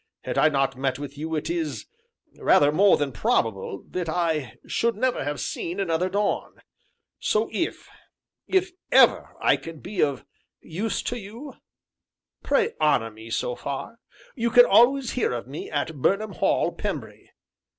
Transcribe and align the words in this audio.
Had 0.21 0.35
I 0.39 0.49
not 0.49 0.75
met 0.75 0.97
with 0.97 1.15
you 1.15 1.35
it 1.35 1.47
is 1.47 1.85
rather 2.35 2.71
more 2.71 2.97
than 2.97 3.11
probable 3.11 3.83
that 3.91 4.09
I 4.09 4.57
should 4.65 4.95
never 4.95 5.23
have 5.23 5.39
seen 5.39 5.79
another 5.79 6.09
dawn; 6.09 6.59
so 7.19 7.49
if 7.51 7.87
if 8.47 8.71
ever 8.91 9.35
I 9.39 9.57
can 9.57 9.77
be 9.79 10.01
of 10.01 10.25
use 10.59 11.03
to 11.03 11.19
you, 11.19 11.53
pray 12.41 12.73
honor 12.81 13.11
me 13.11 13.29
so 13.29 13.53
far; 13.53 13.99
you 14.33 14.49
can 14.49 14.65
always 14.65 15.11
hear 15.11 15.33
of 15.33 15.45
me 15.45 15.69
at 15.69 16.01
Burnham 16.01 16.31
Hall, 16.33 16.71
Pembry. 16.71 17.29